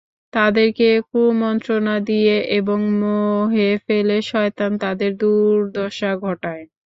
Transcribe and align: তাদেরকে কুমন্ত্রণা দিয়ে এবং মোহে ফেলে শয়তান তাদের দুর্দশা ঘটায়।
তাদেরকে 0.33 0.89
কুমন্ত্রণা 1.09 1.95
দিয়ে 2.09 2.35
এবং 2.57 2.79
মোহে 2.99 3.69
ফেলে 3.85 4.17
শয়তান 4.29 4.71
তাদের 4.83 5.11
দুর্দশা 5.21 6.11
ঘটায়। 6.23 6.63